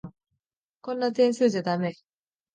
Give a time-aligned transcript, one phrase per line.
[0.81, 1.93] こんな点数じゃだめ。